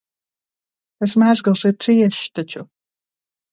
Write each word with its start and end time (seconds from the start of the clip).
Tas 1.03 1.13
mezgls 1.25 1.67
ir 1.71 1.77
ciešs 1.87 2.25
taču. 2.41 2.67